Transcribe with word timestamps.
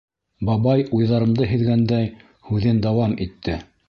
Бабай 0.47 0.79
уйҙарымды 0.99 1.49
һиҙгәндәй 1.51 2.07
һүҙен 2.49 2.81
дауам 2.87 3.15
итте: 3.27 3.59